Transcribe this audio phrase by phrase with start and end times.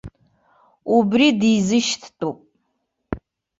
[0.95, 2.37] Убри дизышьҭтәуп.